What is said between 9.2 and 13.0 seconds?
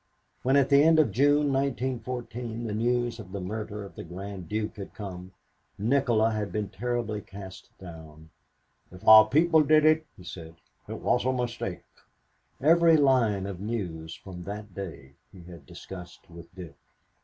people did it," he said, "it was a mistake." Every